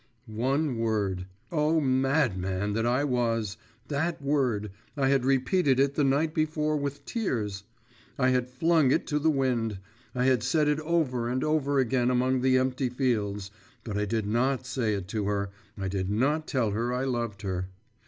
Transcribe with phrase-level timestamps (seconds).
[0.25, 1.27] One word.…
[1.51, 3.57] Oh, madman that I was!
[3.87, 4.71] That word…
[4.97, 7.65] I had repeated it the night before with tears,
[8.17, 9.77] I had flung it to the wind,
[10.15, 13.51] I had said it over and over again among the empty fields…
[13.83, 17.43] but I did not say it to her, I did not tell her I loved
[17.43, 17.69] her.